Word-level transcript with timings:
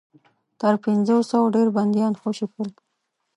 تر 0.61 0.73
پنځوسو 0.83 1.37
ډېر 1.55 1.67
بنديان 1.75 2.13
خوشي 2.21 2.45
شول. 2.51 2.69